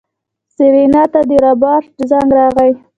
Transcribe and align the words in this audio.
سېرېنا 0.55 1.03
ته 1.13 1.19
د 1.29 1.31
رابرټ 1.43 1.85
زنګ 2.09 2.29
راغی. 2.37 2.71